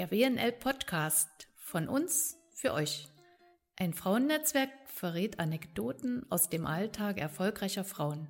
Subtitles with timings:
[0.00, 3.10] der WNL Podcast von uns für euch.
[3.76, 8.26] Ein Frauennetzwerk verrät Anekdoten aus dem Alltag erfolgreicher Frauen.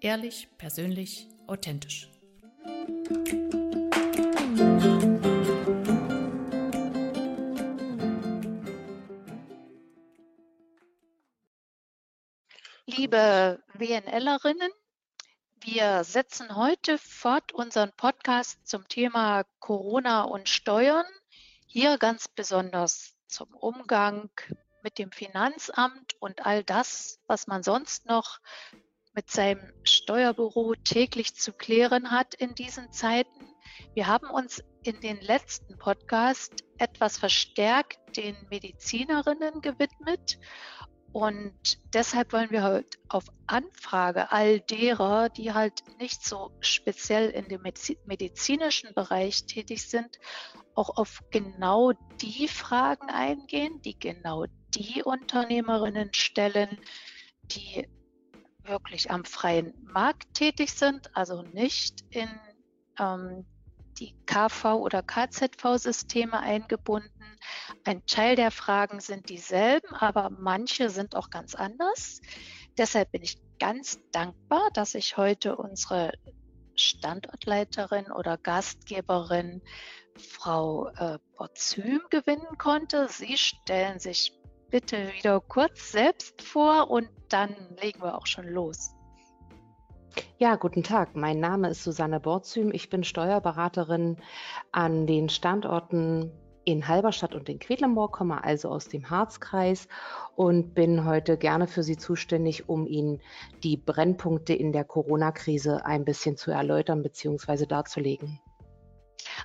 [0.00, 2.10] Ehrlich, persönlich, authentisch.
[12.86, 14.72] Liebe WNLerinnen,
[15.66, 21.04] wir setzen heute fort unseren Podcast zum Thema Corona und Steuern.
[21.66, 24.30] Hier ganz besonders zum Umgang
[24.84, 28.38] mit dem Finanzamt und all das, was man sonst noch
[29.12, 33.52] mit seinem Steuerbüro täglich zu klären hat in diesen Zeiten.
[33.92, 40.38] Wir haben uns in den letzten Podcast etwas verstärkt den Medizinerinnen gewidmet
[41.16, 47.48] und deshalb wollen wir heute auf Anfrage all derer, die halt nicht so speziell in
[47.48, 50.18] dem medizinischen Bereich tätig sind,
[50.74, 56.78] auch auf genau die Fragen eingehen, die genau die Unternehmerinnen stellen,
[57.44, 57.88] die
[58.64, 62.28] wirklich am freien Markt tätig sind, also nicht in
[62.98, 63.46] ähm,
[63.98, 67.10] die KV- oder KZV-Systeme eingebunden.
[67.84, 72.20] Ein Teil der Fragen sind dieselben, aber manche sind auch ganz anders.
[72.78, 76.12] Deshalb bin ich ganz dankbar, dass ich heute unsere
[76.74, 79.62] Standortleiterin oder Gastgeberin
[80.18, 83.08] Frau äh, Borzym gewinnen konnte.
[83.08, 84.32] Sie stellen sich
[84.70, 88.95] bitte wieder kurz selbst vor und dann legen wir auch schon los.
[90.38, 91.16] Ja, guten Tag.
[91.16, 92.70] Mein Name ist Susanne Borzüm.
[92.72, 94.18] Ich bin Steuerberaterin
[94.70, 96.30] an den Standorten
[96.66, 99.86] in Halberstadt und in Quedlinburg, komme also aus dem Harzkreis
[100.34, 103.22] und bin heute gerne für Sie zuständig, um Ihnen
[103.62, 107.66] die Brennpunkte in der Corona-Krise ein bisschen zu erläutern bzw.
[107.66, 108.40] darzulegen.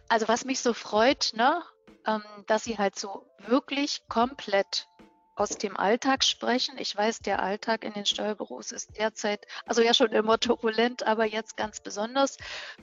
[0.09, 1.61] Also was mich so freut, ne,
[2.07, 4.87] ähm, dass Sie halt so wirklich komplett
[5.35, 6.77] aus dem Alltag sprechen.
[6.77, 11.25] Ich weiß, der Alltag in den Steuerbüros ist derzeit, also ja schon immer turbulent, aber
[11.25, 12.37] jetzt ganz besonders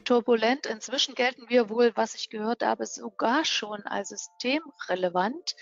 [0.05, 0.67] turbulent.
[0.67, 5.57] Inzwischen gelten wir wohl, was ich gehört habe, sogar schon als systemrelevant.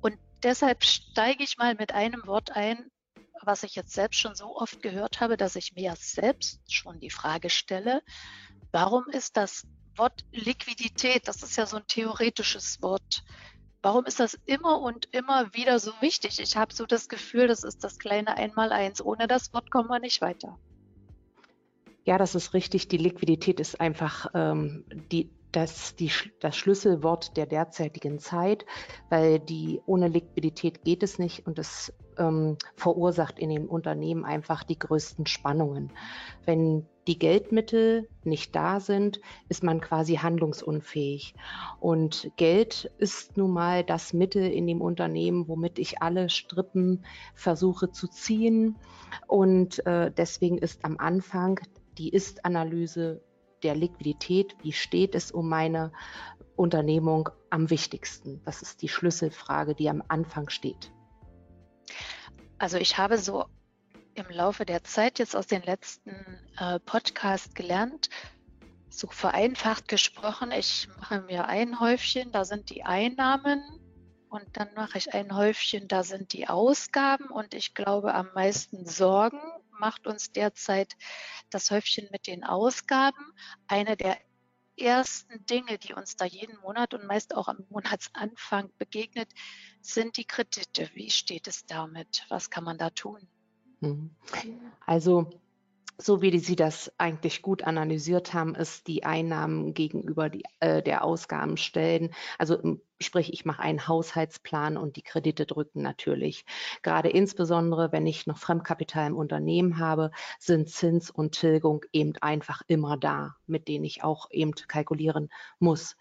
[0.00, 2.90] Und deshalb steige ich mal mit einem Wort ein,
[3.42, 7.10] was ich jetzt selbst schon so oft gehört habe, dass ich mir selbst schon die
[7.10, 8.02] Frage stelle,
[8.72, 9.66] warum ist das
[9.96, 13.22] Wort Liquidität, das ist ja so ein theoretisches Wort,
[13.84, 16.40] Warum ist das immer und immer wieder so wichtig?
[16.40, 19.04] Ich habe so das Gefühl, das ist das kleine Einmaleins.
[19.04, 20.58] Ohne das Wort kommen wir nicht weiter.
[22.06, 22.88] Ja, das ist richtig.
[22.88, 28.64] Die Liquidität ist einfach ähm, die, das, die, das Schlüsselwort der derzeitigen Zeit,
[29.10, 34.62] weil die ohne Liquidität geht es nicht und es ähm, verursacht in den Unternehmen einfach
[34.62, 35.90] die größten Spannungen.
[36.44, 41.34] Wenn die Geldmittel nicht da sind, ist man quasi handlungsunfähig.
[41.80, 47.04] Und Geld ist nun mal das Mittel in dem Unternehmen, womit ich alle Strippen
[47.34, 48.76] versuche zu ziehen.
[49.26, 51.60] Und äh, deswegen ist am Anfang
[51.98, 53.20] die Ist-Analyse
[53.62, 55.92] der Liquidität, wie steht es um meine
[56.56, 58.40] Unternehmung am wichtigsten?
[58.44, 60.92] Das ist die Schlüsselfrage, die am Anfang steht.
[62.58, 63.46] Also ich habe so
[64.14, 66.10] im Laufe der Zeit jetzt aus den letzten
[66.56, 68.08] äh, Podcasts gelernt,
[68.88, 73.60] so vereinfacht gesprochen, ich mache mir ein Häufchen, da sind die Einnahmen
[74.28, 78.86] und dann mache ich ein Häufchen, da sind die Ausgaben und ich glaube am meisten
[78.86, 79.40] Sorgen
[79.78, 80.94] macht uns derzeit
[81.50, 83.32] das Häufchen mit den Ausgaben.
[83.66, 84.16] Eine der
[84.76, 89.30] ersten Dinge, die uns da jeden Monat und meist auch am Monatsanfang begegnet,
[89.80, 90.90] sind die Kredite.
[90.94, 92.24] Wie steht es damit?
[92.28, 93.28] Was kann man da tun?
[93.80, 94.14] Mhm.
[94.86, 95.43] Also
[95.98, 101.04] so wie Sie das eigentlich gut analysiert haben, ist die Einnahmen gegenüber die, äh, der
[101.04, 102.12] Ausgaben stellen.
[102.38, 106.44] Also sprich, ich mache einen Haushaltsplan und die Kredite drücken natürlich.
[106.82, 112.62] Gerade insbesondere, wenn ich noch Fremdkapital im Unternehmen habe, sind Zins und Tilgung eben einfach
[112.66, 115.96] immer da, mit denen ich auch eben kalkulieren muss.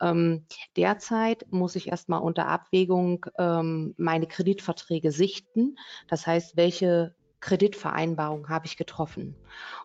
[0.00, 0.46] Ähm,
[0.76, 5.78] derzeit muss ich erstmal unter Abwägung ähm, meine Kreditverträge sichten.
[6.08, 9.36] Das heißt, welche Kreditvereinbarung habe ich getroffen.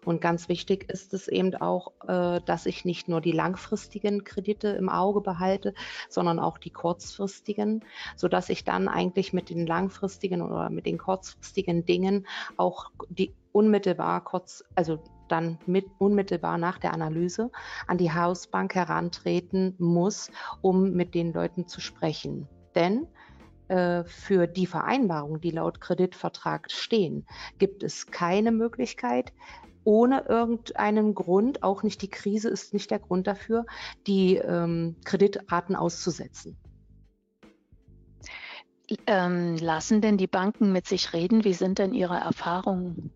[0.05, 4.69] Und ganz wichtig ist es eben auch, äh, dass ich nicht nur die langfristigen Kredite
[4.69, 5.73] im Auge behalte,
[6.09, 7.83] sondern auch die kurzfristigen,
[8.15, 12.25] so dass ich dann eigentlich mit den langfristigen oder mit den kurzfristigen Dingen
[12.57, 17.51] auch die unmittelbar kurz, also dann mit unmittelbar nach der Analyse
[17.87, 20.31] an die Hausbank herantreten muss,
[20.61, 22.47] um mit den Leuten zu sprechen.
[22.75, 23.07] Denn
[23.71, 27.25] äh, für die Vereinbarungen, die laut Kreditvertrag stehen,
[27.57, 29.31] gibt es keine Möglichkeit,
[29.85, 33.65] ohne irgendeinen Grund, auch nicht die Krise ist nicht der Grund dafür,
[34.07, 36.57] die ähm, Kreditraten auszusetzen.
[39.07, 41.45] Ähm, lassen denn die Banken mit sich reden?
[41.45, 43.13] Wie sind denn Ihre Erfahrungen?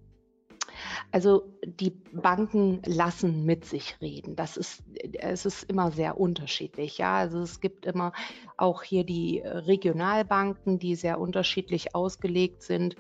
[1.12, 4.36] Also die Banken lassen mit sich reden.
[4.36, 4.84] Das ist,
[5.14, 6.98] es ist immer sehr unterschiedlich.
[6.98, 8.14] Ja, also es gibt immer
[8.58, 12.96] auch hier die Regionalbanken, die sehr unterschiedlich ausgelegt sind.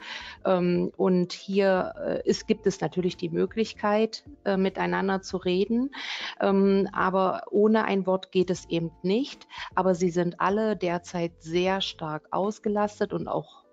[0.45, 5.91] Ähm, und hier äh, ist, gibt es natürlich die Möglichkeit, äh, miteinander zu reden.
[6.41, 9.47] Ähm, aber ohne ein Wort geht es eben nicht.
[9.75, 13.64] Aber sie sind alle derzeit sehr stark ausgelastet und auch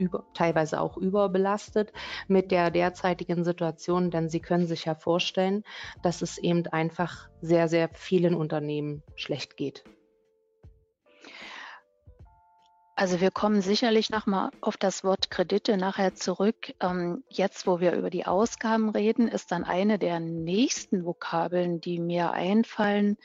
[0.00, 1.92] über, teilweise auch überbelastet
[2.26, 5.62] mit der derzeitigen Situation, denn Sie können sich ja vorstellen,
[6.02, 9.84] dass es eben einfach sehr, sehr vielen Unternehmen schlecht geht.
[13.00, 16.74] Also wir kommen sicherlich nochmal auf das Wort Kredite nachher zurück.
[16.80, 21.98] Ähm, jetzt, wo wir über die Ausgaben reden, ist dann eine der nächsten Vokabeln, die
[21.98, 23.16] mir einfallen,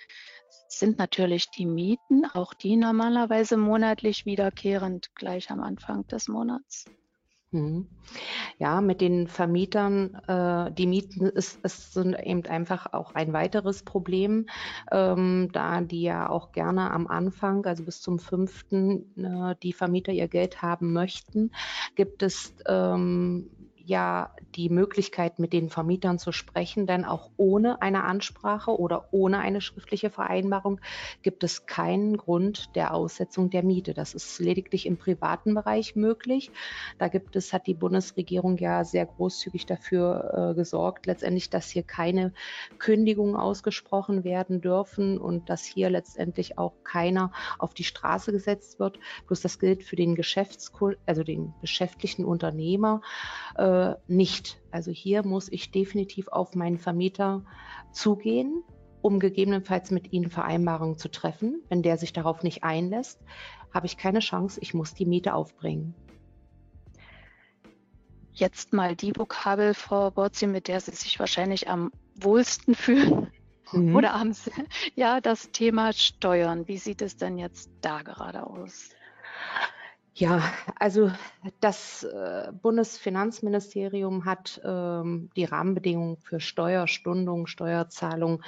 [0.67, 6.85] sind natürlich die Mieten, auch die normalerweise monatlich wiederkehrend gleich am Anfang des Monats.
[7.55, 7.87] Mhm.
[8.57, 13.83] Ja, mit den Vermietern, äh, die Mieten ist, ist, sind eben einfach auch ein weiteres
[13.83, 14.47] Problem,
[14.91, 20.11] ähm, da die ja auch gerne am Anfang, also bis zum fünften, äh, die Vermieter
[20.11, 21.51] ihr Geld haben möchten,
[21.95, 23.49] gibt es ähm,
[23.85, 29.39] ja die Möglichkeit, mit den Vermietern zu sprechen, denn auch ohne eine Ansprache oder ohne
[29.39, 30.79] eine schriftliche Vereinbarung
[31.21, 33.93] gibt es keinen Grund der Aussetzung der Miete.
[33.93, 36.51] Das ist lediglich im privaten Bereich möglich.
[36.97, 41.83] Da gibt es, hat die Bundesregierung ja sehr großzügig dafür äh, gesorgt, letztendlich, dass hier
[41.83, 42.33] keine
[42.79, 48.99] Kündigungen ausgesprochen werden dürfen und dass hier letztendlich auch keiner auf die Straße gesetzt wird.
[49.27, 50.71] Bloß das gilt für den Geschäfts
[51.05, 53.01] also den geschäftlichen Unternehmer.
[53.57, 54.61] Äh, äh, nicht.
[54.71, 57.43] Also hier muss ich definitiv auf meinen Vermieter
[57.91, 58.63] zugehen,
[59.01, 61.61] um gegebenenfalls mit ihnen Vereinbarungen zu treffen.
[61.69, 63.19] Wenn der sich darauf nicht einlässt,
[63.73, 65.93] habe ich keine Chance, ich muss die Miete aufbringen.
[68.33, 73.31] Jetzt mal die Vokabel, Frau Borzi, mit der Sie sich wahrscheinlich am wohlsten fühlen.
[73.71, 73.95] Mhm.
[73.95, 74.51] Oder Sie,
[74.95, 76.67] ja, das Thema Steuern.
[76.67, 78.89] Wie sieht es denn jetzt da gerade aus?
[80.17, 80.41] Ja,
[80.79, 81.11] also
[81.59, 88.41] das äh, Bundesfinanzministerium hat ähm, die Rahmenbedingungen für Steuerstundung, Steuerzahlung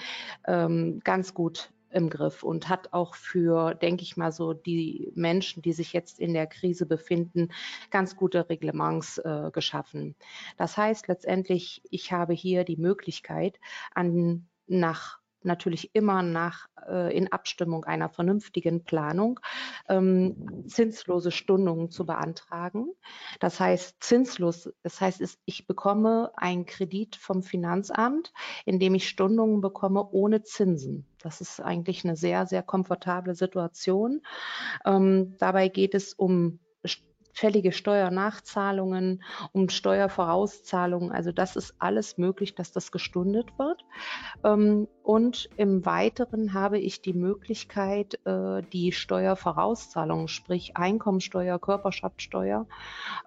[0.46, 5.62] ähm, ganz gut im Griff und hat auch für, denke ich mal, so die Menschen,
[5.62, 7.50] die sich jetzt in der Krise befinden,
[7.92, 10.16] ganz gute Reglements äh, geschaffen.
[10.56, 13.60] Das heißt letztendlich, ich habe hier die Möglichkeit,
[13.94, 19.40] an nach natürlich immer nach äh, in Abstimmung einer vernünftigen Planung
[19.90, 22.88] ähm, zinslose Stundungen zu beantragen.
[23.40, 28.34] Das heißt zinslos, das heißt, ich bekomme einen Kredit vom Finanzamt,
[28.66, 31.06] in dem ich Stundungen bekomme ohne Zinsen.
[31.20, 34.22] Das ist eigentlich eine sehr, sehr komfortable Situation.
[34.86, 36.60] Ähm, dabei geht es um
[37.38, 41.12] fällige Steuernachzahlungen, um Steuervorauszahlungen.
[41.12, 43.86] Also das ist alles möglich, dass das gestundet wird.
[44.44, 52.66] Ähm, und im Weiteren habe ich die Möglichkeit, äh, die Steuervorauszahlungen, sprich Einkommensteuer, Körperschaftssteuer,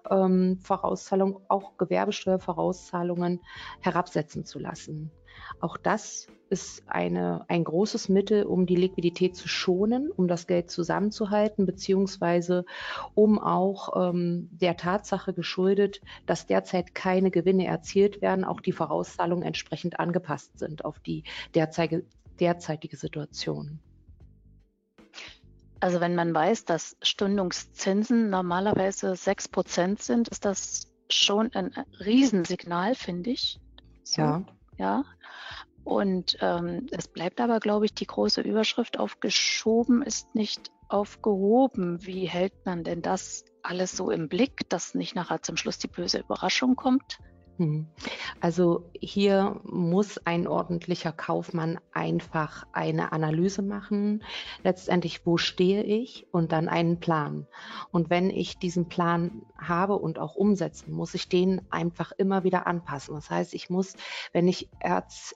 [0.09, 3.39] ähm, Vorauszahlung, auch Gewerbesteuervorauszahlungen
[3.79, 5.11] herabsetzen zu lassen.
[5.59, 10.69] Auch das ist eine, ein großes Mittel, um die Liquidität zu schonen, um das Geld
[10.69, 12.65] zusammenzuhalten, beziehungsweise
[13.13, 19.45] um auch ähm, der Tatsache geschuldet, dass derzeit keine Gewinne erzielt werden, auch die Vorauszahlungen
[19.45, 21.23] entsprechend angepasst sind auf die
[21.55, 22.05] derzeitige,
[22.39, 23.79] derzeitige Situation.
[25.79, 32.93] Also wenn man weiß, dass Stundungszinsen normalerweise 6 Prozent sind, ist das schon ein Riesensignal,
[32.93, 33.59] finde ich.
[34.03, 34.21] So.
[34.21, 34.45] Ja.
[34.77, 35.03] Ja.
[35.83, 42.05] Und ähm, es bleibt aber, glaube ich, die große Überschrift aufgeschoben ist nicht aufgehoben.
[42.05, 45.87] Wie hält man denn das alles so im Blick, dass nicht nachher zum Schluss die
[45.87, 47.19] böse Überraschung kommt?
[47.61, 47.85] Hm.
[48.39, 54.23] Also hier muss ein ordentlicher Kaufmann einfach eine Analyse machen,
[54.63, 57.45] letztendlich, wo stehe ich und dann einen Plan.
[57.91, 62.65] Und wenn ich diesen Plan habe und auch umsetzen, muss ich den einfach immer wieder
[62.65, 63.13] anpassen.
[63.13, 63.93] Das heißt, ich muss,
[64.33, 64.67] wenn ich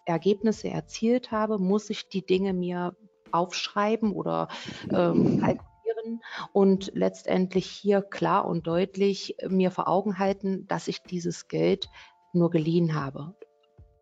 [0.06, 2.96] Ergebnisse erzielt habe, muss ich die Dinge mir
[3.32, 4.48] aufschreiben oder
[4.92, 5.44] ähm,
[6.54, 11.90] und letztendlich hier klar und deutlich mir vor Augen halten, dass ich dieses Geld
[12.36, 13.36] nur geliehen habe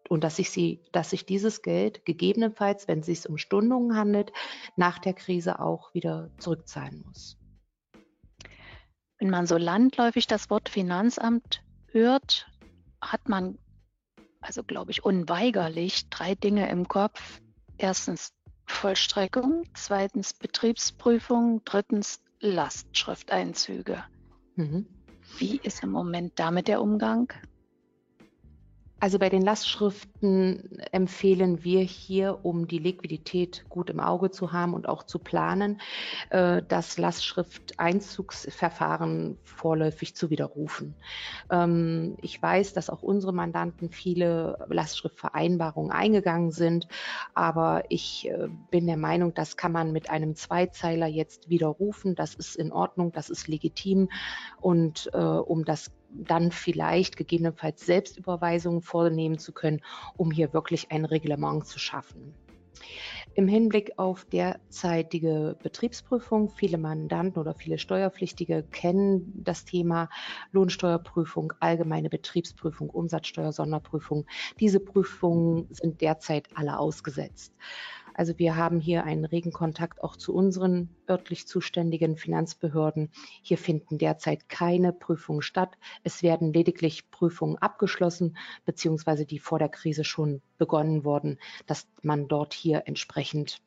[0.10, 4.32] und dass ich sie, dass ich dieses Geld gegebenenfalls, wenn es sich um Stundungen handelt,
[4.76, 7.38] nach der Krise auch wieder zurückzahlen muss.
[9.20, 12.48] Wenn man so landläufig das Wort Finanzamt hört,
[13.02, 13.58] hat man
[14.44, 17.42] also glaube ich, unweigerlich drei Dinge im Kopf.
[17.78, 18.34] Erstens
[18.66, 24.04] Vollstreckung, zweitens Betriebsprüfung, drittens Lastschrifteinzüge.
[24.56, 24.86] Mhm.
[25.38, 27.32] Wie ist im Moment damit der Umgang?
[29.00, 34.74] Also bei den Lastschriften empfehlen wir hier, um die Liquidität gut im Auge zu haben
[34.74, 35.82] und auch zu planen,
[36.30, 40.96] äh, das Lastschrifteinzugsverfahren vorläufig zu widerrufen.
[41.52, 46.88] Ähm, ich weiß, dass auch unsere Mandanten viele Lastschriftvereinbarungen eingegangen sind,
[47.34, 52.16] aber ich äh, bin der Meinung, das kann man mit einem Zweizeiler jetzt widerrufen.
[52.16, 54.08] Das ist in Ordnung, das ist legitim
[54.62, 59.82] und äh, um das dann vielleicht gegebenenfalls Selbstüberweisungen vornehmen zu können,
[60.18, 62.36] um hier wirklich ein Reglement zu schaffen.
[63.36, 70.10] Im Hinblick auf derzeitige Betriebsprüfung, viele Mandanten oder viele Steuerpflichtige kennen das Thema
[70.52, 74.26] Lohnsteuerprüfung, allgemeine Betriebsprüfung, Umsatzsteuer, Sonderprüfung.
[74.60, 77.54] Diese Prüfungen sind derzeit alle ausgesetzt.
[78.14, 83.12] Also wir haben hier einen regen Kontakt auch zu unseren örtlich zuständigen Finanzbehörden.
[83.42, 85.78] Hier finden derzeit keine Prüfungen statt.
[86.04, 92.28] Es werden lediglich Prüfungen abgeschlossen, beziehungsweise die vor der Krise schon begonnen wurden, dass man
[92.28, 93.58] dort hier entsprechend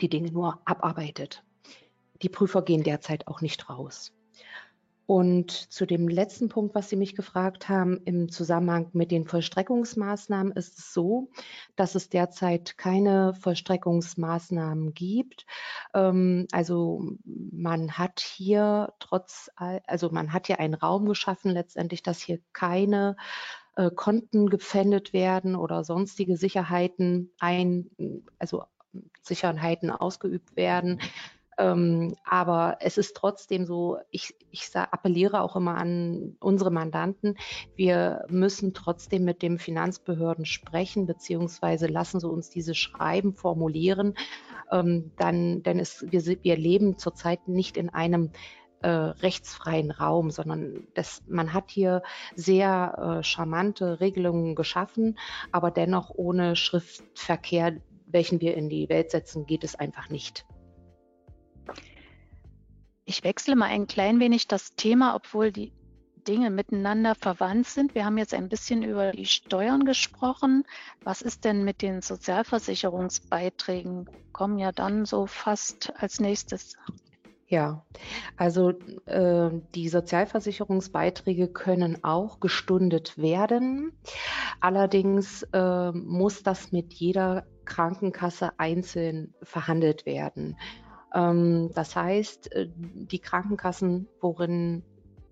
[0.00, 1.44] die Dinge nur abarbeitet.
[2.22, 4.12] Die Prüfer gehen derzeit auch nicht raus.
[5.06, 10.52] Und zu dem letzten Punkt, was Sie mich gefragt haben, im Zusammenhang mit den Vollstreckungsmaßnahmen
[10.52, 11.28] ist es so,
[11.76, 15.46] dass es derzeit keine Vollstreckungsmaßnahmen gibt.
[15.94, 22.20] Ähm, also man hat hier trotz, also man hat hier einen Raum geschaffen, letztendlich, dass
[22.20, 23.16] hier keine
[23.76, 27.90] äh, Konten gepfändet werden oder sonstige Sicherheiten ein,
[28.38, 28.64] also
[29.22, 31.00] Sicherheiten ausgeübt werden.
[31.58, 37.36] Ähm, aber es ist trotzdem so, ich, ich appelliere auch immer an unsere Mandanten,
[37.76, 44.14] wir müssen trotzdem mit den Finanzbehörden sprechen, beziehungsweise lassen sie uns diese Schreiben formulieren.
[44.70, 48.30] Ähm, dann, denn es, wir, wir leben zurzeit nicht in einem
[48.80, 52.02] äh, rechtsfreien Raum, sondern das, man hat hier
[52.34, 55.18] sehr äh, charmante Regelungen geschaffen,
[55.52, 60.44] aber dennoch ohne Schriftverkehr, welchen wir in die Welt setzen, geht es einfach nicht.
[63.04, 65.72] Ich wechsle mal ein klein wenig das Thema, obwohl die
[66.26, 67.94] Dinge miteinander verwandt sind.
[67.94, 70.64] Wir haben jetzt ein bisschen über die Steuern gesprochen.
[71.02, 74.08] Was ist denn mit den Sozialversicherungsbeiträgen?
[74.32, 76.76] Kommen ja dann so fast als nächstes.
[77.48, 77.84] Ja,
[78.38, 78.70] also
[79.04, 83.92] äh, die Sozialversicherungsbeiträge können auch gestundet werden.
[84.60, 90.56] Allerdings äh, muss das mit jeder Krankenkasse einzeln verhandelt werden.
[91.14, 94.82] Ähm, das heißt, äh, die Krankenkassen, worin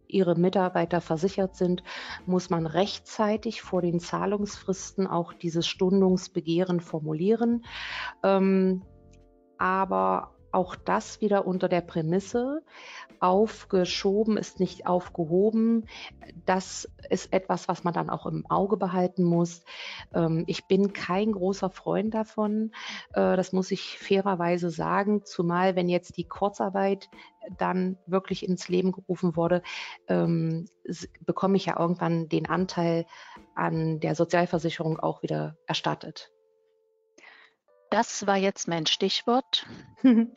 [0.06, 1.82] ihre Mitarbeiter versichert sind,
[2.26, 7.64] muss man rechtzeitig vor den Zahlungsfristen auch dieses Stundungsbegehren formulieren.
[8.22, 8.82] Ähm,
[9.58, 12.62] aber auch das wieder unter der Prämisse,
[13.20, 15.86] aufgeschoben ist nicht aufgehoben.
[16.46, 19.62] Das ist etwas, was man dann auch im Auge behalten muss.
[20.14, 22.72] Ähm, ich bin kein großer Freund davon.
[23.12, 25.24] Äh, das muss ich fairerweise sagen.
[25.24, 27.10] Zumal, wenn jetzt die Kurzarbeit
[27.58, 29.62] dann wirklich ins Leben gerufen wurde,
[30.08, 30.66] ähm,
[31.20, 33.06] bekomme ich ja irgendwann den Anteil
[33.54, 36.32] an der Sozialversicherung auch wieder erstattet.
[37.90, 39.66] Das war jetzt mein Stichwort.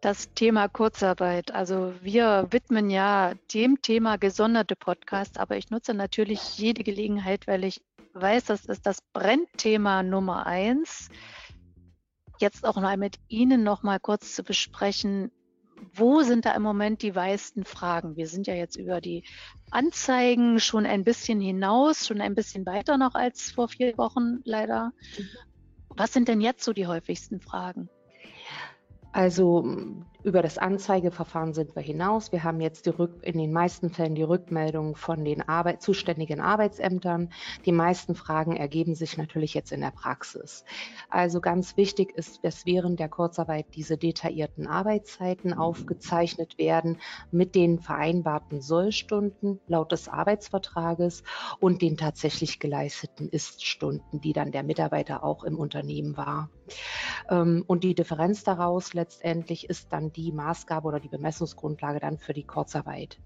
[0.00, 1.54] Das Thema Kurzarbeit.
[1.54, 7.64] Also wir widmen ja dem Thema gesonderte Podcasts, aber ich nutze natürlich jede Gelegenheit, weil
[7.64, 7.80] ich
[8.12, 11.08] weiß, das ist das Brennthema Nummer eins.
[12.38, 15.30] Jetzt auch mal mit Ihnen noch mal kurz zu besprechen,
[15.94, 18.14] wo sind da im Moment die meisten Fragen?
[18.16, 19.24] Wir sind ja jetzt über die
[19.70, 24.92] Anzeigen schon ein bisschen hinaus, schon ein bisschen weiter noch als vor vier Wochen leider.
[25.96, 27.88] Was sind denn jetzt so die häufigsten Fragen?
[29.12, 29.64] Also
[30.24, 32.32] über das Anzeigeverfahren sind wir hinaus.
[32.32, 37.28] Wir haben jetzt in den meisten Fällen die Rückmeldung von den Arbeit, zuständigen Arbeitsämtern.
[37.66, 40.64] Die meisten Fragen ergeben sich natürlich jetzt in der Praxis.
[41.10, 46.98] Also ganz wichtig ist, dass während der Kurzarbeit diese detaillierten Arbeitszeiten aufgezeichnet werden
[47.30, 51.22] mit den vereinbarten Sollstunden laut des Arbeitsvertrages
[51.60, 56.48] und den tatsächlich geleisteten Iststunden, die dann der Mitarbeiter auch im Unternehmen war.
[57.28, 62.32] Ähm, und die Differenz daraus letztendlich ist dann die Maßgabe oder die Bemessungsgrundlage dann für
[62.32, 63.18] die Kurzarbeit.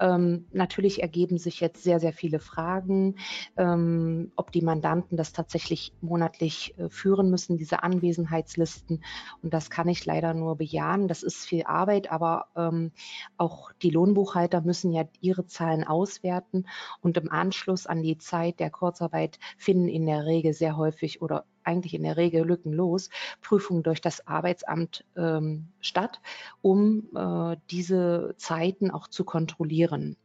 [0.00, 3.16] Ähm, natürlich ergeben sich jetzt sehr, sehr viele Fragen,
[3.56, 9.04] ähm, ob die Mandanten das tatsächlich monatlich äh, führen müssen, diese Anwesenheitslisten.
[9.42, 11.08] Und das kann ich leider nur bejahen.
[11.08, 12.92] Das ist viel Arbeit, aber ähm,
[13.36, 16.66] auch die Lohnbuchhalter müssen ja ihre Zahlen auswerten
[17.00, 21.44] und im Anschluss an die Zeit der Kurzarbeit finden in der Regel sehr häufig oder
[21.64, 26.20] eigentlich in der Regel lückenlos Prüfungen durch das Arbeitsamt ähm, statt,
[26.62, 30.16] um äh, diese Zeiten auch zu kontrollieren.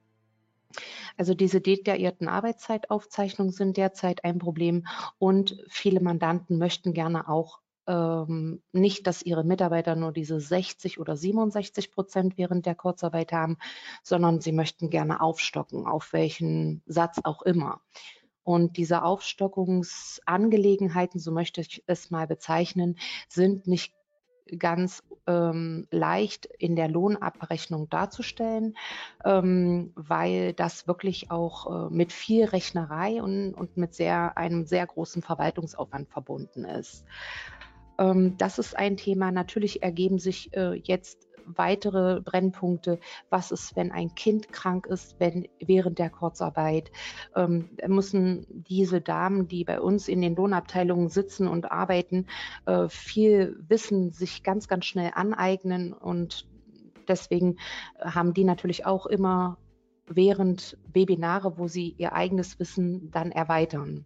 [1.17, 4.85] Also diese detaillierten Arbeitszeitaufzeichnungen sind derzeit ein Problem
[5.17, 11.17] und viele Mandanten möchten gerne auch ähm, nicht, dass ihre Mitarbeiter nur diese 60 oder
[11.17, 13.57] 67 Prozent während der Kurzarbeit haben,
[14.03, 17.81] sondern sie möchten gerne aufstocken, auf welchen Satz auch immer.
[18.43, 23.93] Und diese Aufstockungsangelegenheiten, so möchte ich es mal bezeichnen, sind nicht
[24.57, 28.75] ganz ähm, leicht in der Lohnabrechnung darzustellen,
[29.23, 34.87] ähm, weil das wirklich auch äh, mit viel Rechnerei und, und mit sehr, einem sehr
[34.87, 37.05] großen Verwaltungsaufwand verbunden ist.
[37.99, 39.31] Ähm, das ist ein Thema.
[39.31, 42.99] Natürlich ergeben sich äh, jetzt weitere Brennpunkte.
[43.29, 46.91] Was ist, wenn ein Kind krank ist, wenn während der Kurzarbeit?
[47.35, 52.27] Ähm, müssen diese Damen, die bei uns in den Lohnabteilungen sitzen und arbeiten,
[52.65, 56.47] äh, viel Wissen sich ganz, ganz schnell aneignen und
[57.07, 57.57] deswegen
[57.99, 59.57] haben die natürlich auch immer
[60.07, 64.05] während Webinare, wo sie ihr eigenes Wissen dann erweitern.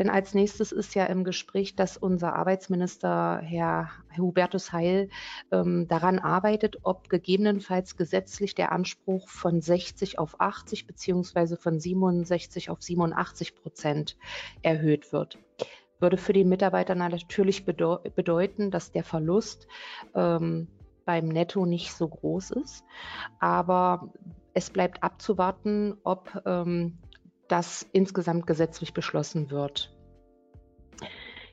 [0.00, 5.10] Denn als nächstes ist ja im Gespräch, dass unser Arbeitsminister, Herr Hubertus Heil,
[5.52, 12.70] ähm, daran arbeitet, ob gegebenenfalls gesetzlich der Anspruch von 60 auf 80 beziehungsweise von 67
[12.70, 14.16] auf 87 Prozent
[14.62, 15.38] erhöht wird
[15.98, 19.68] würde für die Mitarbeiter natürlich bedeu bedeuten, dass der Verlust
[20.14, 20.66] ähm,
[21.04, 22.84] beim Netto nicht so groß ist.
[23.38, 24.10] Aber
[24.54, 26.96] es bleibt abzuwarten, ob ähm,
[27.50, 29.94] das insgesamt gesetzlich beschlossen wird.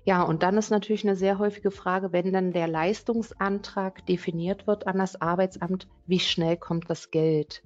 [0.07, 4.87] Ja, und dann ist natürlich eine sehr häufige Frage, wenn dann der Leistungsantrag definiert wird
[4.87, 7.61] an das Arbeitsamt, wie schnell kommt das Geld?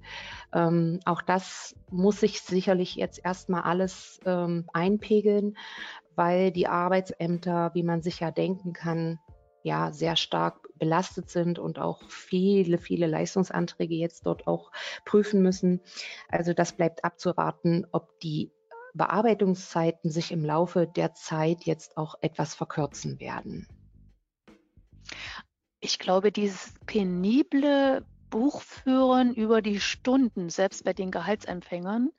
[0.52, 5.56] Ähm, auch das muss sich sicherlich jetzt erstmal alles ähm, einpegeln,
[6.16, 9.20] weil die Arbeitsämter, wie man sich ja denken kann,
[9.64, 14.72] ja sehr stark belastet sind und auch viele, viele Leistungsanträge jetzt dort auch
[15.04, 15.80] prüfen müssen.
[16.28, 18.50] Also das bleibt abzuwarten, ob die
[18.94, 23.66] Bearbeitungszeiten sich im Laufe der Zeit jetzt auch etwas verkürzen werden.
[25.80, 32.10] Ich glaube, dieses penible Buchführen über die Stunden, selbst bei den Gehaltsempfängern,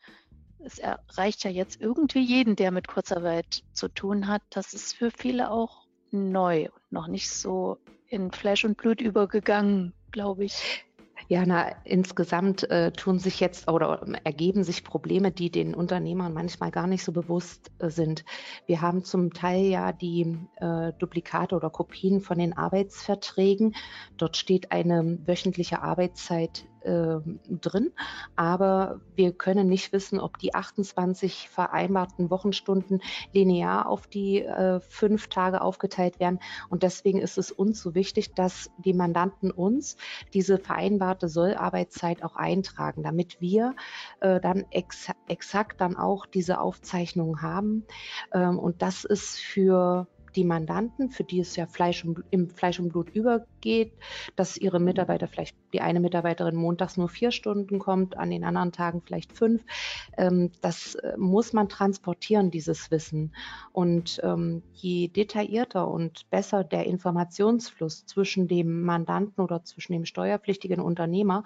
[0.60, 4.41] es erreicht ja jetzt irgendwie jeden, der mit Kurzarbeit zu tun hat.
[4.49, 5.82] Das ist für viele auch
[6.13, 10.86] neu und noch nicht so in Fleisch und Blut übergegangen, glaube ich.
[11.30, 16.69] Ja, na, insgesamt äh, tun sich jetzt oder ergeben sich Probleme, die den Unternehmern manchmal
[16.69, 18.26] gar nicht so bewusst äh, sind.
[18.65, 23.76] Wir haben zum Teil ja die äh, Duplikate oder Kopien von den Arbeitsverträgen.
[24.17, 27.19] Dort steht eine wöchentliche Arbeitszeit äh,
[27.49, 27.91] drin,
[28.35, 33.01] aber wir können nicht wissen, ob die 28 vereinbarten Wochenstunden
[33.33, 36.39] linear auf die äh, fünf Tage aufgeteilt werden.
[36.69, 39.97] Und deswegen ist es uns so wichtig, dass die Mandanten uns
[40.33, 43.75] diese vereinbarte Sollarbeitszeit auch eintragen, damit wir
[44.19, 47.85] äh, dann ex exakt dann auch diese Aufzeichnungen haben.
[48.33, 52.79] Ähm, und das ist für die Mandanten, für die es ja Fleisch und, im Fleisch
[52.79, 53.13] und Blut
[53.63, 53.93] übergeht,
[54.36, 58.71] dass ihre Mitarbeiter vielleicht die eine Mitarbeiterin montags nur vier Stunden kommt, an den anderen
[58.71, 59.63] Tagen vielleicht fünf.
[60.17, 63.34] Ähm, das äh, muss man transportieren, dieses Wissen.
[63.71, 70.80] Und ähm, je detaillierter und besser der Informationsfluss zwischen dem Mandanten oder zwischen dem steuerpflichtigen
[70.80, 71.43] Unternehmer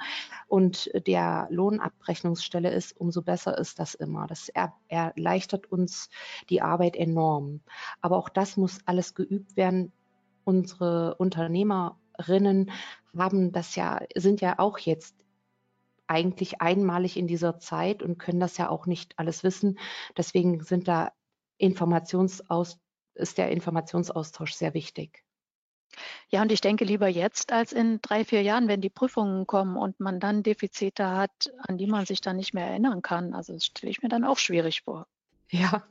[0.48, 4.28] und der Lohnabrechnungsstelle ist, umso besser ist das immer.
[4.28, 4.52] Das
[4.88, 6.10] erleichtert uns
[6.50, 7.62] die Arbeit enorm.
[8.02, 9.92] Aber auch das muss alles geübt werden.
[10.44, 11.16] Unsere
[12.18, 12.72] Unternehmerinnen
[13.18, 15.16] haben das ja, sind ja auch jetzt
[16.08, 19.80] eigentlich einmalig in dieser Zeit und können das ja auch nicht alles wissen.
[20.16, 21.12] Deswegen sind da
[21.58, 22.80] Informationsaus
[23.16, 25.24] ist der Informationsaustausch sehr wichtig.
[26.30, 29.76] Ja, und ich denke lieber jetzt als in drei, vier Jahren, wenn die Prüfungen kommen
[29.76, 33.34] und man dann Defizite hat, an die man sich dann nicht mehr erinnern kann.
[33.34, 35.08] Also das stelle ich mir dann auch schwierig vor.
[35.50, 35.84] Ja,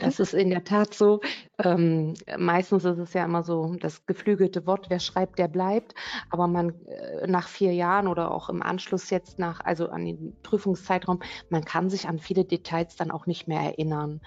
[0.00, 1.20] das ist in der Tat so.
[1.58, 5.96] Ähm, meistens ist es ja immer so das geflügelte Wort, wer schreibt, der bleibt.
[6.30, 10.36] Aber man äh, nach vier Jahren oder auch im Anschluss jetzt nach, also an den
[10.44, 14.20] Prüfungszeitraum, man kann sich an viele Details dann auch nicht mehr erinnern.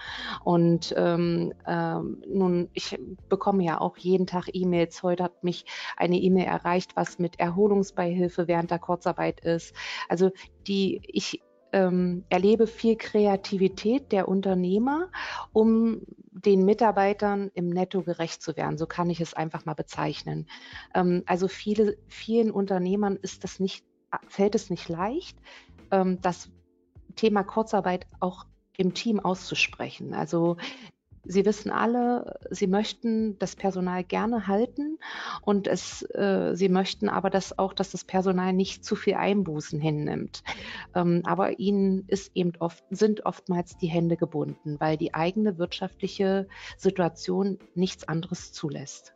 [0.44, 3.00] Und ähm, ähm, nun, ich
[3.30, 5.02] bekomme ja auch jeden Tag E-Mails.
[5.02, 9.74] Heute hat mich eine E-Mail erreicht, was mit Erholungsbeihilfe während der Kurzarbeit ist.
[10.10, 10.32] Also
[10.68, 11.42] die, ich
[11.74, 15.10] ähm, erlebe viel Kreativität der Unternehmer,
[15.54, 16.02] um
[16.32, 18.78] den Mitarbeitern im Netto gerecht zu werden.
[18.78, 20.48] So kann ich es einfach mal bezeichnen.
[20.94, 23.86] Ähm, also viele, vielen Unternehmern ist das nicht,
[24.28, 25.38] fällt es nicht leicht,
[25.92, 26.50] ähm, das
[27.16, 28.46] Thema Kurzarbeit auch
[28.78, 30.14] im Team auszusprechen.
[30.14, 30.58] Also
[31.30, 34.98] Sie wissen alle, Sie möchten das Personal gerne halten
[35.42, 39.80] und es, äh, Sie möchten aber dass auch, dass das Personal nicht zu viel Einbußen
[39.80, 40.44] hinnimmt.
[40.96, 46.48] Ähm, aber Ihnen ist eben oft, sind oftmals die Hände gebunden, weil die eigene wirtschaftliche
[46.78, 49.14] Situation nichts anderes zulässt.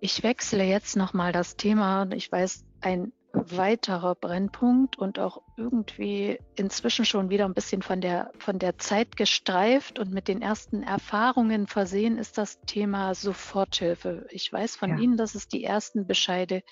[0.00, 2.08] Ich wechsle jetzt nochmal das Thema.
[2.12, 8.30] Ich weiß, ein weiterer Brennpunkt und auch irgendwie inzwischen schon wieder ein bisschen von der,
[8.38, 14.26] von der Zeit gestreift und mit den ersten Erfahrungen versehen ist das Thema Soforthilfe.
[14.30, 14.98] Ich weiß von ja.
[14.98, 16.62] Ihnen, dass es die ersten Bescheide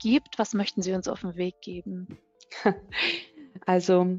[0.00, 0.38] gibt.
[0.38, 2.18] Was möchten Sie uns auf den Weg geben?
[3.66, 4.18] Also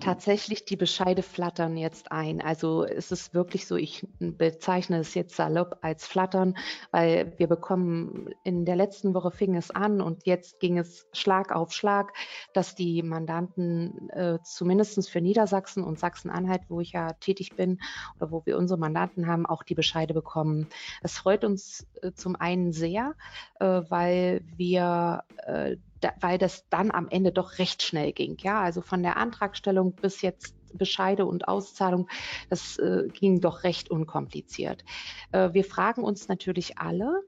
[0.00, 2.40] tatsächlich, die Bescheide flattern jetzt ein.
[2.40, 6.56] Also es ist wirklich so, ich bezeichne es jetzt salopp als Flattern,
[6.90, 11.54] weil wir bekommen, in der letzten Woche fing es an und jetzt ging es Schlag
[11.54, 12.12] auf Schlag,
[12.52, 17.80] dass die Mandanten äh, zumindest für Niedersachsen und Sachsen-Anhalt, wo ich ja tätig bin
[18.16, 20.66] oder wo wir unsere Mandanten haben, auch die Bescheide bekommen.
[21.02, 23.14] Es freut uns äh, zum einen sehr,
[23.60, 28.36] äh, weil wir äh, da, weil das dann am Ende doch recht schnell ging.
[28.40, 32.08] Ja, also von der Antragstellung bis jetzt Bescheide und Auszahlung,
[32.50, 34.84] das äh, ging doch recht unkompliziert.
[35.32, 37.22] Äh, wir fragen uns natürlich alle,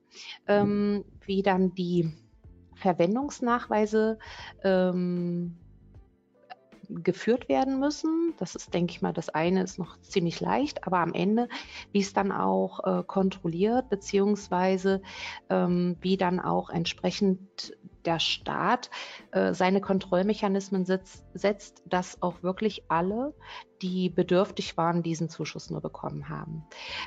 [0.46, 2.12] ähm, wie dann die
[2.74, 4.18] Verwendungsnachweise
[4.62, 5.56] ähm,
[6.88, 8.34] geführt werden müssen.
[8.38, 11.48] Das ist, denke ich mal, das eine ist noch ziemlich leicht, aber am Ende,
[11.92, 15.02] wie es dann auch äh, kontrolliert, beziehungsweise
[15.50, 18.90] ähm, wie dann auch entsprechend der Staat
[19.32, 23.34] äh, seine Kontrollmechanismen setzt, setzt, dass auch wirklich alle,
[23.82, 26.64] die bedürftig waren, diesen Zuschuss nur bekommen haben.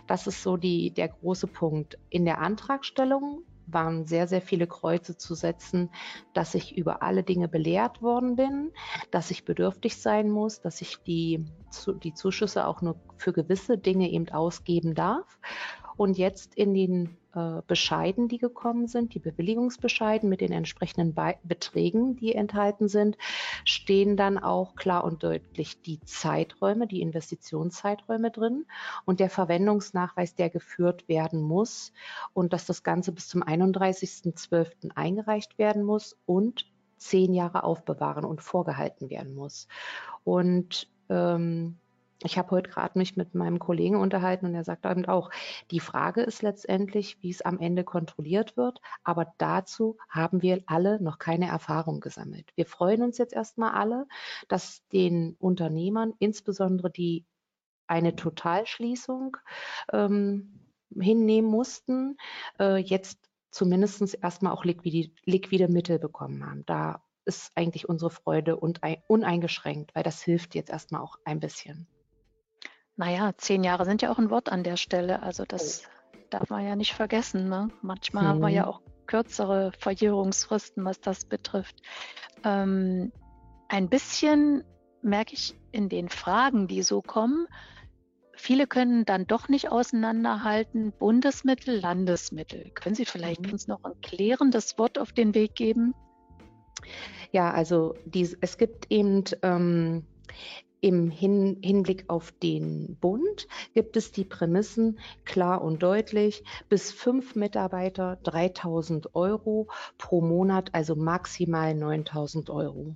[0.08, 1.98] Das ist so die, der große Punkt.
[2.10, 5.90] In der Antragstellung waren sehr, sehr viele Kreuze zu setzen,
[6.34, 8.72] dass ich über alle Dinge belehrt worden bin,
[9.12, 11.46] dass ich bedürftig sein muss, dass ich die,
[12.04, 15.40] die Zuschüsse auch nur für gewisse Dinge eben ausgeben darf.
[16.00, 21.36] Und jetzt in den äh, Bescheiden, die gekommen sind, die Bewilligungsbescheiden mit den entsprechenden Be
[21.44, 23.18] Beträgen, die enthalten sind,
[23.66, 28.66] stehen dann auch klar und deutlich die Zeiträume, die Investitionszeiträume drin
[29.04, 31.92] und der Verwendungsnachweis, der geführt werden muss
[32.32, 34.92] und dass das Ganze bis zum 31.12.
[34.96, 39.68] eingereicht werden muss und zehn Jahre aufbewahren und vorgehalten werden muss.
[40.24, 41.78] Und ähm,
[42.24, 45.32] ich habe heute gerade mich mit meinem Kollegen unterhalten und er sagt eben auch,
[45.72, 51.02] die Frage ist letztendlich, wie es am Ende kontrolliert wird, aber dazu haben wir alle
[51.02, 52.52] noch keine Erfahrung gesammelt.
[52.56, 54.08] Wir freuen uns jetzt erstmal alle,
[54.50, 57.26] dass den Unternehmern, insbesondere die
[57.88, 59.38] eine Totalschließung
[59.94, 60.60] ähm,
[60.94, 62.18] hinnehmen mussten,
[62.60, 63.20] äh, jetzt
[63.52, 66.66] zumindest erstmal auch liquide, liquide Mittel bekommen haben.
[66.66, 71.88] Da ist eigentlich unsere Freude uneingeschränkt, weil das hilft jetzt erstmal auch ein bisschen.
[73.00, 75.24] Naja, zehn Jahre sind ja auch ein Wort an der Stelle.
[75.24, 75.84] Also das
[76.30, 77.48] darf man ja nicht vergessen.
[77.48, 77.70] Ne?
[77.82, 78.28] Manchmal mhm.
[78.28, 78.68] haben wir ja mhm.
[78.68, 81.78] auch kürzere Verjährungsfristen, was das betrifft.
[82.44, 83.14] Ähm,
[83.70, 84.66] ein bisschen
[85.02, 87.48] merke ich in den Fragen, die so kommen,
[88.36, 92.70] viele können dann doch nicht auseinanderhalten, Bundesmittel, Landesmittel.
[92.72, 93.54] Können Sie vielleicht mhm.
[93.54, 95.96] uns noch ein klärendes Wort auf den Weg geben?
[97.32, 100.06] Ja, also die, es gibt eben ähm,
[100.82, 106.44] im Hin Hinblick auf den Bund gibt es die Prämissen klar und deutlich.
[106.70, 112.96] Bis fünf Mitarbeiter 3000 Euro pro Monat, also maximal 9000 Euro.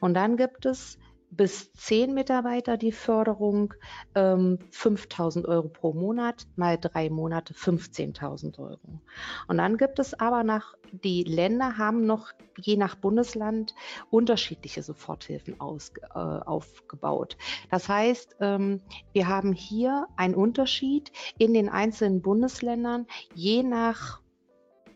[0.00, 0.98] Und dann gibt es
[1.30, 3.74] bis zehn Mitarbeiter die Förderung
[4.14, 9.00] ähm, 5.000 Euro pro Monat, mal drei Monate 15.000 Euro.
[9.46, 13.74] Und dann gibt es aber nach, die Länder haben noch je nach Bundesland
[14.10, 17.36] unterschiedliche Soforthilfen aus, äh, aufgebaut.
[17.70, 18.80] Das heißt, ähm,
[19.12, 24.20] wir haben hier einen Unterschied in den einzelnen Bundesländern je nach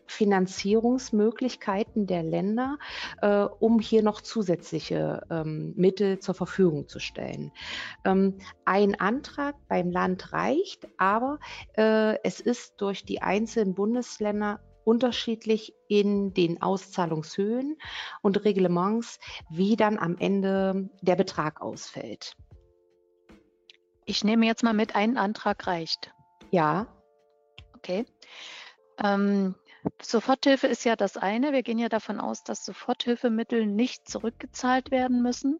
[0.07, 2.77] Finanzierungsmöglichkeiten der Länder,
[3.21, 7.51] äh, um hier noch zusätzliche ähm, Mittel zur Verfügung zu stellen.
[8.05, 11.39] Ähm, ein Antrag beim Land reicht, aber
[11.77, 17.77] äh, es ist durch die einzelnen Bundesländer unterschiedlich in den Auszahlungshöhen
[18.21, 22.35] und Reglements, wie dann am Ende der Betrag ausfällt.
[24.05, 26.13] Ich nehme jetzt mal mit, ein Antrag reicht.
[26.51, 26.87] Ja.
[27.75, 28.05] Okay.
[29.01, 29.55] Ähm,
[30.01, 31.51] Soforthilfe ist ja das eine.
[31.51, 35.59] Wir gehen ja davon aus, dass Soforthilfemittel nicht zurückgezahlt werden müssen.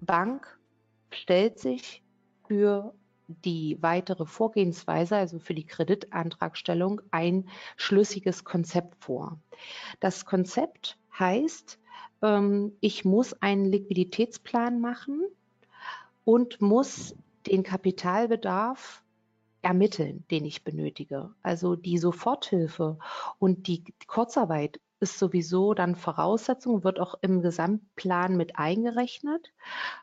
[0.00, 0.58] Bank
[1.10, 2.02] stellt sich
[2.48, 2.94] für
[3.28, 9.38] die weitere Vorgehensweise, also für die Kreditantragstellung, ein schlüssiges Konzept vor.
[10.00, 11.78] Das Konzept heißt,
[12.22, 15.22] ähm, ich muss einen Liquiditätsplan machen
[16.24, 17.14] und muss
[17.46, 19.02] den Kapitalbedarf
[19.60, 21.34] ermitteln, den ich benötige.
[21.42, 22.98] Also die Soforthilfe
[23.38, 29.52] und die Kurzarbeit ist sowieso dann Voraussetzung, wird auch im Gesamtplan mit eingerechnet.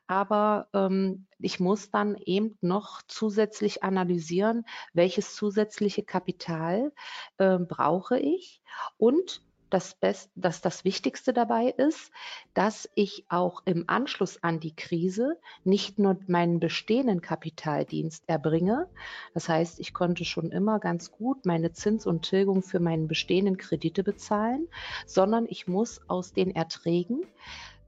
[0.07, 6.91] Aber ähm, ich muss dann eben noch zusätzlich analysieren, welches zusätzliche Kapital
[7.37, 8.61] äh, brauche ich
[8.97, 9.41] und
[9.75, 12.09] das, Best, dass das Wichtigste dabei ist,
[12.53, 18.87] dass ich auch im Anschluss an die Krise nicht nur meinen bestehenden Kapitaldienst erbringe.
[19.33, 23.57] Das heißt, ich konnte schon immer ganz gut meine Zins und Tilgung für meinen bestehenden
[23.57, 24.69] Kredite bezahlen,
[25.05, 27.23] sondern ich muss aus den Erträgen,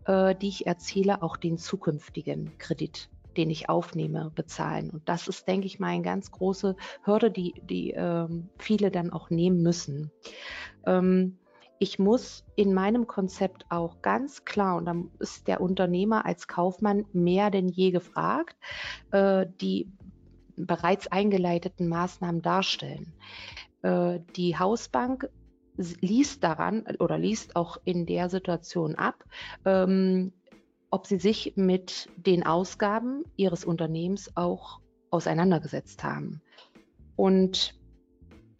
[0.07, 4.89] äh, die ich erziele, auch den zukünftigen Kredit den ich aufnehme, bezahlen.
[4.89, 9.13] Und das ist, denke ich mal, eine ganz große Hürde, die, die ähm, viele dann
[9.13, 10.09] auch nehmen müssen.
[10.87, 11.37] Ähm,
[11.79, 17.05] ich muss in meinem Konzept auch ganz klar, und dann ist der Unternehmer als Kaufmann
[17.13, 18.55] mehr denn je gefragt,
[19.11, 19.91] äh, die
[20.55, 23.13] bereits eingeleiteten Maßnahmen darstellen.
[23.83, 25.29] Äh, die Hausbank
[25.77, 29.23] liest daran oder liest auch in der Situation ab,
[29.65, 30.33] ähm,
[30.89, 34.79] ob sie sich mit den Ausgaben ihres Unternehmens auch
[35.11, 36.41] auseinandergesetzt haben.
[37.15, 37.75] Und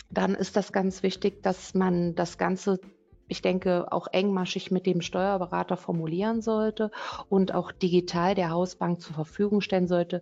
[0.09, 2.79] dann ist das ganz wichtig, dass man das Ganze
[3.27, 6.91] ich denke, auch engmaschig mit dem Steuerberater formulieren sollte
[7.29, 10.21] und auch digital der Hausbank zur Verfügung stellen sollte,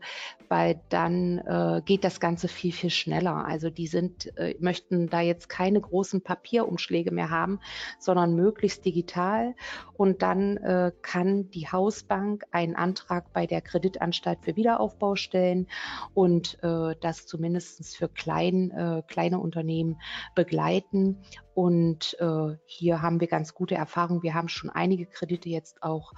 [0.49, 3.45] weil dann äh, geht das Ganze viel, viel schneller.
[3.45, 7.59] Also die sind, äh, möchten da jetzt keine großen Papierumschläge mehr haben,
[7.99, 9.55] sondern möglichst digital.
[9.93, 15.67] Und dann äh, kann die Hausbank einen Antrag bei der Kreditanstalt für Wiederaufbau stellen
[16.13, 19.99] und äh, das zumindest für klein, äh, kleine Unternehmen
[20.33, 21.21] begleiten
[21.55, 24.23] und äh, hier haben wir ganz gute Erfahrungen.
[24.23, 26.11] Wir haben schon einige Kredite jetzt auch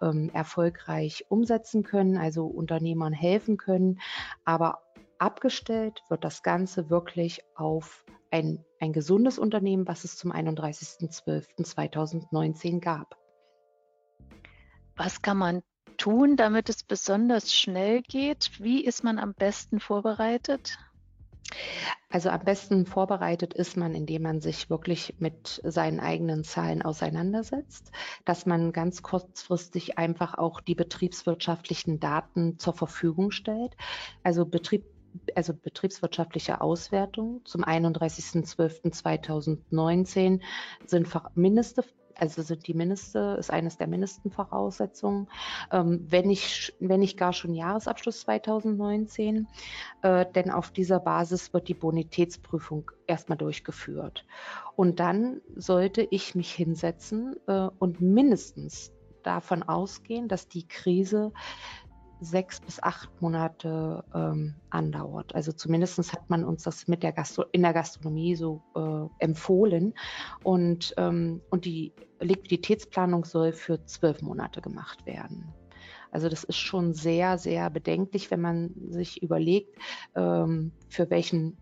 [0.00, 3.98] ähm, erfolgreich umsetzen können, also Unternehmern helfen können.
[4.44, 4.84] Aber
[5.18, 13.18] abgestellt wird das Ganze wirklich auf ein, ein gesundes Unternehmen, was es zum 31.12.2019 gab.
[14.94, 15.64] Was kann man
[15.96, 18.62] tun, damit es besonders schnell geht?
[18.62, 20.78] Wie ist man am besten vorbereitet?
[22.10, 27.90] Also am besten vorbereitet ist man, indem man sich wirklich mit seinen eigenen Zahlen auseinandersetzt,
[28.24, 33.76] dass man ganz kurzfristig einfach auch die betriebswirtschaftlichen Daten zur Verfügung stellt.
[34.22, 34.84] Also Betrieb
[35.34, 40.40] also betriebswirtschaftliche Auswertung zum 31.12.2019
[40.86, 41.82] sind Mindest,
[42.16, 45.28] also sind die Mindeste, ist eines der mindesten Voraussetzungen.
[45.72, 49.46] Ähm, wenn, nicht, wenn nicht gar schon Jahresabschluss 2019,
[50.02, 54.24] äh, denn auf dieser Basis wird die Bonitätsprüfung erstmal durchgeführt.
[54.76, 61.32] Und dann sollte ich mich hinsetzen äh, und mindestens davon ausgehen, dass die Krise
[62.24, 65.34] sechs bis acht Monate ähm, andauert.
[65.34, 69.94] Also zumindest hat man uns das mit der Gastro in der Gastronomie so äh, empfohlen.
[70.42, 75.52] Und, ähm, und die Liquiditätsplanung soll für zwölf Monate gemacht werden.
[76.10, 79.76] Also das ist schon sehr, sehr bedenklich, wenn man sich überlegt,
[80.14, 81.58] ähm, für welchen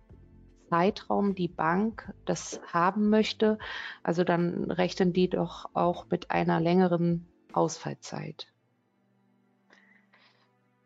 [0.69, 3.59] Zeitraum die Bank das haben möchte.
[4.03, 8.52] Also dann rechnen die doch auch mit einer längeren Ausfallzeit.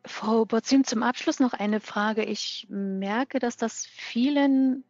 [0.06, 2.24] Frau Borzim, zum Abschluss noch eine Frage.
[2.24, 4.84] Ich merke, dass das vielen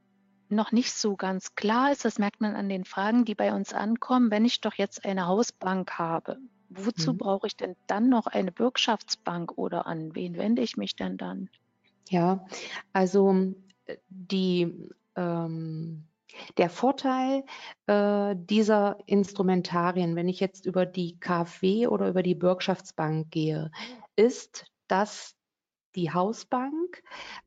[0.48, 2.05] noch nicht so ganz klar ist.
[2.05, 4.31] Das merkt man an den Fragen, die bei uns ankommen.
[4.31, 7.18] Wenn ich doch jetzt eine Hausbank habe, wozu mhm.
[7.18, 11.48] brauche ich denn dann noch eine Bürgschaftsbank oder an wen wende ich mich denn dann?
[12.09, 12.46] Ja,
[12.92, 13.55] also
[14.09, 16.05] die, ähm,
[16.59, 17.44] der Vorteil
[17.87, 23.70] äh, dieser Instrumentarien, wenn ich jetzt über die KfW oder über die Bürgschaftsbank gehe,
[24.14, 25.37] ist, dass
[25.96, 27.03] die Hausbank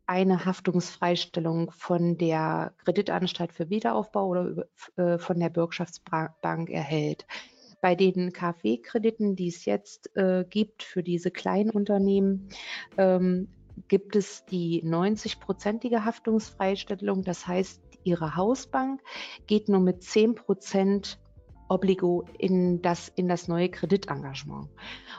[0.08, 7.28] eine Haftungsfreistellung von der Kreditanstalt für Wiederaufbau oder äh, von der Bürgschaftsbank erhält.
[7.82, 12.50] Bei den KfW-Krediten, die es jetzt äh, gibt für diese kleinen Unternehmen,
[12.98, 13.48] ähm,
[13.88, 17.24] gibt es die 90-prozentige Haftungsfreistellung.
[17.24, 19.02] Das heißt, Ihre Hausbank
[19.48, 21.20] geht nur mit 10 Prozent
[21.70, 24.70] Obligo in das, in das neue Kreditengagement.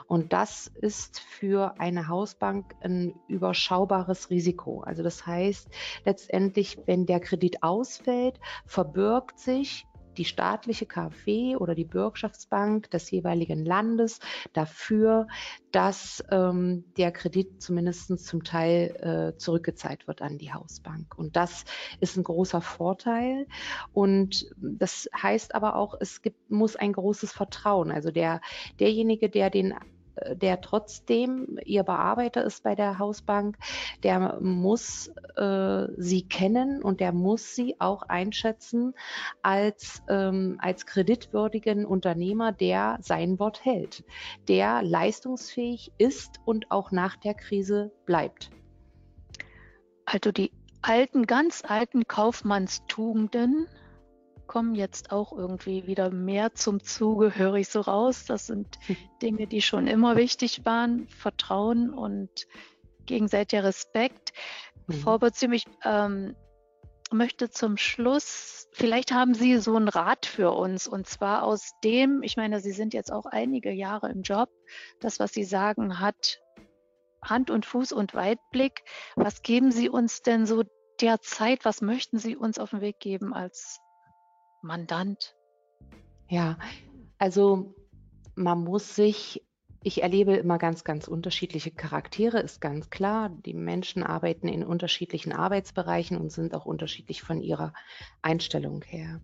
[0.07, 4.81] Und das ist für eine Hausbank ein überschaubares Risiko.
[4.81, 5.69] Also das heißt,
[6.05, 9.87] letztendlich, wenn der Kredit ausfällt, verbirgt sich
[10.17, 14.19] die staatliche KfW oder die Bürgschaftsbank des jeweiligen Landes
[14.53, 15.27] dafür,
[15.71, 21.17] dass ähm, der Kredit zumindest zum Teil äh, zurückgezahlt wird an die Hausbank.
[21.17, 21.65] Und das
[21.99, 23.47] ist ein großer Vorteil.
[23.93, 27.91] Und das heißt aber auch, es gibt, muss ein großes Vertrauen.
[27.91, 28.41] Also der,
[28.79, 29.73] derjenige, der den
[30.33, 33.57] der trotzdem ihr Bearbeiter ist bei der Hausbank,
[34.03, 38.93] der muss äh, sie kennen und der muss sie auch einschätzen
[39.41, 44.03] als, ähm, als kreditwürdigen Unternehmer, der sein Wort hält,
[44.47, 48.51] der leistungsfähig ist und auch nach der Krise bleibt.
[50.05, 53.67] Also die alten, ganz alten Kaufmannstugenden
[54.51, 58.25] kommen jetzt auch irgendwie wieder mehr zum Zuge, höre ich so raus.
[58.25, 58.67] Das sind
[59.21, 61.07] Dinge, die schon immer wichtig waren.
[61.07, 62.47] Vertrauen und
[63.05, 64.33] gegenseitiger Respekt.
[64.87, 64.93] Mhm.
[64.93, 66.35] Frau Bezüm, ich ähm,
[67.13, 72.21] möchte zum Schluss, vielleicht haben Sie so einen Rat für uns und zwar aus dem,
[72.21, 74.49] ich meine, Sie sind jetzt auch einige Jahre im Job.
[74.99, 76.41] Das, was Sie sagen, hat
[77.23, 78.83] Hand und Fuß und Weitblick.
[79.15, 80.63] Was geben Sie uns denn so
[80.99, 81.63] derzeit?
[81.63, 83.79] Was möchten Sie uns auf den Weg geben als
[84.61, 85.35] Mandant?
[86.27, 86.57] Ja,
[87.17, 87.75] also
[88.35, 89.43] man muss sich,
[89.83, 93.29] ich erlebe immer ganz, ganz unterschiedliche Charaktere, ist ganz klar.
[93.29, 97.73] Die Menschen arbeiten in unterschiedlichen Arbeitsbereichen und sind auch unterschiedlich von ihrer
[98.21, 99.21] Einstellung her.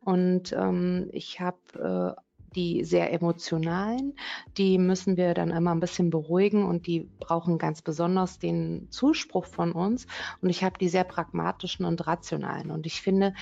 [0.00, 2.20] Und ähm, ich habe äh,
[2.54, 4.14] die sehr emotionalen,
[4.56, 9.46] die müssen wir dann immer ein bisschen beruhigen und die brauchen ganz besonders den Zuspruch
[9.46, 10.06] von uns.
[10.40, 12.70] Und ich habe die sehr pragmatischen und rationalen.
[12.70, 13.34] Und ich finde,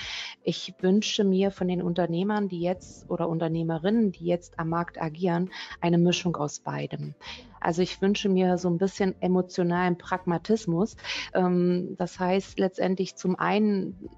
[0.43, 5.49] ich wünsche mir von den Unternehmern, die jetzt oder Unternehmerinnen, die jetzt am Markt agieren,
[5.81, 7.15] eine Mischung aus beidem.
[7.59, 10.97] Also ich wünsche mir so ein bisschen emotionalen Pragmatismus.
[11.33, 14.09] Ähm, das heißt letztendlich zum einen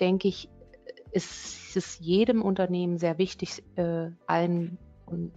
[0.00, 0.48] denke ich,
[1.12, 4.78] ist es jedem Unternehmen sehr wichtig, äh, allen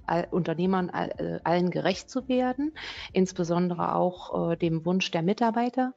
[0.05, 2.73] all, Unternehmern äh, allen gerecht zu werden,
[3.11, 5.93] insbesondere auch äh, dem Wunsch der Mitarbeiter.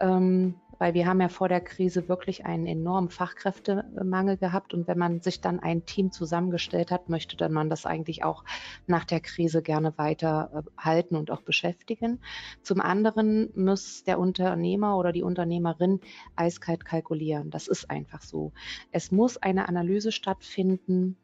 [0.00, 4.98] Ähm, weil wir haben ja vor der Krise wirklich einen enormen Fachkräftemangel gehabt und wenn
[4.98, 8.44] man sich dann ein Team zusammengestellt hat, möchte dann man das eigentlich auch
[8.86, 12.20] nach der Krise gerne weiter äh, halten und auch beschäftigen.
[12.62, 16.00] Zum anderen muss der Unternehmer oder die Unternehmerin
[16.36, 17.50] eiskalt kalkulieren.
[17.50, 18.52] Das ist einfach so.
[18.92, 21.16] Es muss eine Analyse stattfinden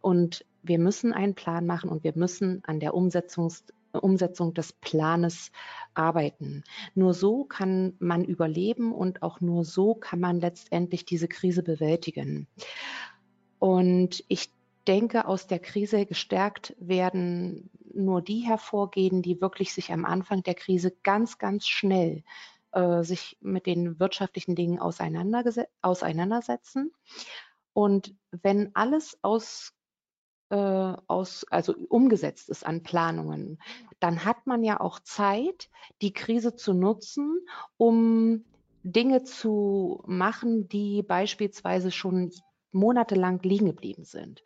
[0.00, 5.50] und wir müssen einen Plan machen und wir müssen an der Umsetzungs Umsetzung des Planes
[5.94, 6.64] arbeiten.
[6.94, 12.46] Nur so kann man überleben und auch nur so kann man letztendlich diese Krise bewältigen.
[13.58, 14.52] Und ich
[14.86, 20.54] denke, aus der Krise gestärkt werden nur die hervorgehen, die wirklich sich am Anfang der
[20.54, 22.22] Krise ganz, ganz schnell
[22.72, 26.92] äh, sich mit den wirtschaftlichen Dingen auseinandersetzen.
[27.72, 29.74] Und wenn alles aus
[30.50, 30.56] äh,
[31.06, 33.58] aus, also umgesetzt ist an Planungen,
[34.00, 35.70] dann hat man ja auch Zeit,
[36.02, 37.40] die Krise zu nutzen,
[37.76, 38.44] um
[38.82, 42.32] Dinge zu machen, die beispielsweise schon
[42.72, 44.42] monatelang liegen geblieben sind.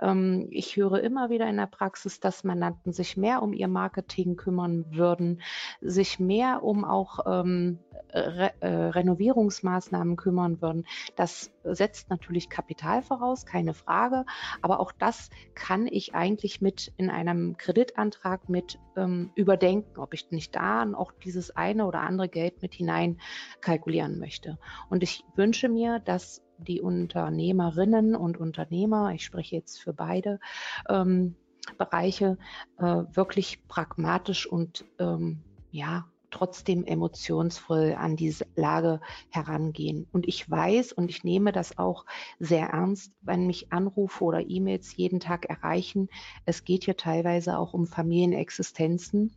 [0.00, 4.36] Ähm, ich höre immer wieder in der Praxis, dass Mandanten sich mehr um ihr Marketing
[4.36, 5.40] kümmern würden,
[5.80, 7.78] sich mehr um auch ähm,
[8.12, 10.86] Re äh, Renovierungsmaßnahmen kümmern würden.
[11.16, 14.24] Das setzt natürlich Kapital voraus, keine Frage.
[14.62, 20.30] Aber auch das kann ich eigentlich mit in einem Kreditantrag mit ähm, überdenken, ob ich
[20.30, 23.20] nicht da auch dieses eine oder andere Geld mit hinein
[23.60, 24.58] kalkulieren möchte.
[24.88, 30.40] Und ich wünsche mir, dass die Unternehmerinnen und Unternehmer, ich spreche jetzt für beide
[30.88, 31.36] ähm,
[31.76, 32.38] Bereiche,
[32.78, 35.40] äh, wirklich pragmatisch und ähm,
[35.70, 39.00] ja, trotzdem emotionsvoll an diese Lage
[39.30, 40.06] herangehen.
[40.12, 42.04] Und ich weiß und ich nehme das auch
[42.38, 46.08] sehr ernst, wenn mich Anrufe oder E-Mails jeden Tag erreichen.
[46.44, 49.34] Es geht hier teilweise auch um Familienexistenzen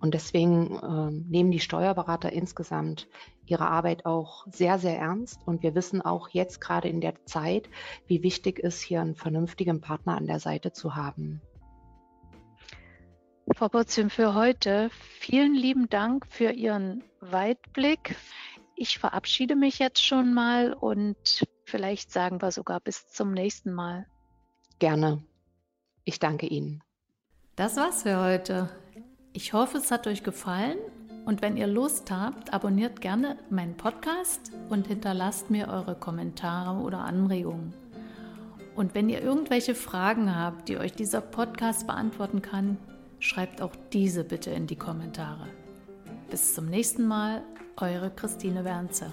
[0.00, 3.08] und deswegen äh, nehmen die Steuerberater insgesamt
[3.46, 5.40] ihre Arbeit auch sehr, sehr ernst.
[5.46, 7.68] Und wir wissen auch jetzt gerade in der Zeit,
[8.06, 11.40] wie wichtig es hier einen vernünftigen Partner an der Seite zu haben.
[13.54, 14.90] Frau Botzim, für heute
[15.20, 18.16] vielen lieben Dank für Ihren Weitblick.
[18.74, 24.06] Ich verabschiede mich jetzt schon mal und vielleicht sagen wir sogar bis zum nächsten Mal.
[24.78, 25.24] Gerne.
[26.04, 26.82] Ich danke Ihnen.
[27.54, 28.68] Das war's für heute.
[29.32, 30.78] Ich hoffe, es hat euch gefallen
[31.26, 37.00] und wenn ihr Lust habt, abonniert gerne meinen Podcast und hinterlasst mir eure Kommentare oder
[37.00, 37.74] Anregungen.
[38.76, 42.78] Und wenn ihr irgendwelche Fragen habt, die euch dieser Podcast beantworten kann,
[43.18, 45.48] schreibt auch diese bitte in die Kommentare.
[46.30, 47.42] Bis zum nächsten Mal,
[47.76, 49.10] eure Christine Wernzer.